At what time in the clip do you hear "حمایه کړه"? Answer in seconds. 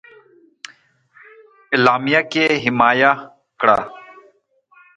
2.63-3.77